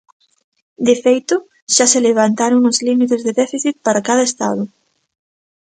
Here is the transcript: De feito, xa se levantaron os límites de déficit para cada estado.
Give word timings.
De 0.87 0.95
feito, 1.03 1.35
xa 1.75 1.85
se 1.91 1.99
levantaron 2.07 2.61
os 2.71 2.77
límites 2.87 3.21
de 3.25 3.31
déficit 3.41 3.75
para 3.85 4.05
cada 4.07 4.27
estado. 4.29 4.63